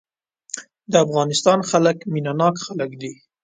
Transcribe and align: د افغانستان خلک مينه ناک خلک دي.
د 0.91 0.93
افغانستان 1.05 1.59
خلک 1.69 1.97
مينه 2.13 2.33
ناک 2.39 2.55
خلک 2.65 2.91
دي. 3.01 3.13